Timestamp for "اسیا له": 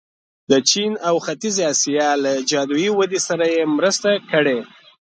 1.73-2.31